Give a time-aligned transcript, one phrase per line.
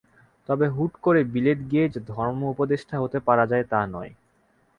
[0.49, 4.11] তবে হুট করে বিলেত গিয়েই যে ধর্ম-উপদেষ্টা হতে পারা যায়, তা নয়।